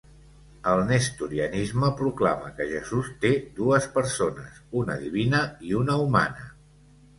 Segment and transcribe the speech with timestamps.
[0.69, 6.51] El nestorianisme proclama que Jesús té dues persones, una divina i una humana.